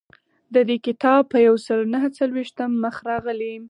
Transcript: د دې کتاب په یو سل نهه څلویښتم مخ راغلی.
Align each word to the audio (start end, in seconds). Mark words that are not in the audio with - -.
د 0.53 0.55
دې 0.69 0.77
کتاب 0.87 1.21
په 1.31 1.37
یو 1.47 1.55
سل 1.65 1.79
نهه 1.93 2.09
څلویښتم 2.17 2.71
مخ 2.83 2.95
راغلی. 3.09 3.53